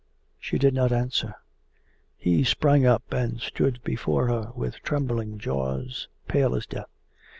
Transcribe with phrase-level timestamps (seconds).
[0.39, 1.35] She did not answer.
[2.17, 6.89] He sprang up and stood before her with trembling jaws, pale as death.